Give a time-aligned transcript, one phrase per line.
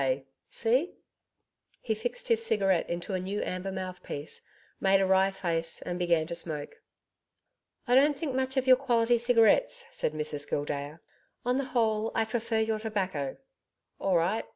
[0.01, 0.25] K.
[0.49, 0.95] See?'
[1.79, 4.41] He fixed his cigarette into a new amber mouthpiece,
[4.79, 6.81] made a wry face, and began to smoke.
[7.85, 11.01] 'I don't think much of your quality of cigarettes,' said Mrs Gildea.
[11.45, 13.37] 'On the whole, I prefer your tobacco.'
[13.99, 14.45] 'All right.